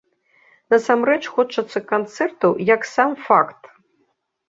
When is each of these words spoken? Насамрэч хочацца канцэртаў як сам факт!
Насамрэч 0.73 1.19
хочацца 1.35 1.79
канцэртаў 1.93 2.51
як 2.75 2.81
сам 2.97 3.11
факт! 3.31 3.61